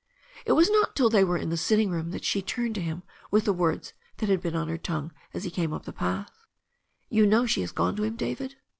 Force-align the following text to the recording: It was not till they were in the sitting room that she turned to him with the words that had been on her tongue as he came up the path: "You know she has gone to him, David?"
It 0.47 0.53
was 0.53 0.67
not 0.67 0.95
till 0.95 1.11
they 1.11 1.23
were 1.23 1.37
in 1.37 1.49
the 1.51 1.55
sitting 1.57 1.91
room 1.91 2.09
that 2.09 2.25
she 2.25 2.41
turned 2.41 2.73
to 2.73 2.81
him 2.81 3.03
with 3.29 3.45
the 3.45 3.53
words 3.53 3.93
that 4.17 4.29
had 4.29 4.41
been 4.41 4.55
on 4.55 4.67
her 4.67 4.75
tongue 4.79 5.11
as 5.31 5.43
he 5.43 5.51
came 5.51 5.73
up 5.73 5.85
the 5.85 5.93
path: 5.93 6.31
"You 7.11 7.27
know 7.27 7.45
she 7.45 7.61
has 7.61 7.71
gone 7.71 7.95
to 7.97 8.03
him, 8.05 8.15
David?" 8.15 8.55